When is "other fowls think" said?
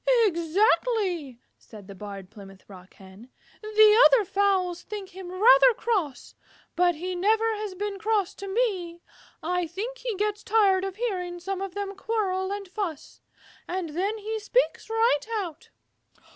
4.07-5.09